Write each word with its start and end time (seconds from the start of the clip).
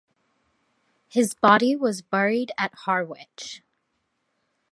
His 1.09 1.35
body 1.35 1.75
was 1.75 2.01
buried 2.01 2.51
at 2.57 2.73
Harwich. 2.73 3.61